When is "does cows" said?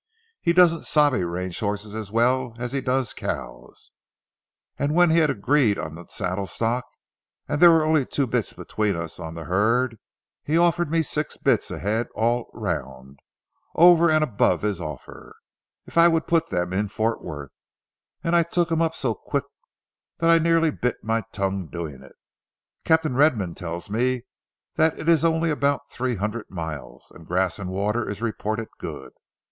2.81-3.91